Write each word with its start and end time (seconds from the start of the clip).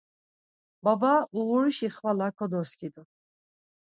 Baba 0.83 1.13
uğuruşi 1.37 1.87
xvala 1.95 2.27
kodoskidu. 2.37 3.01